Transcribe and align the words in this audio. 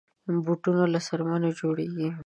بوټونه 0.45 0.83
له 0.93 0.99
څرمنو 1.07 1.49
جوړېږي. 1.59 2.07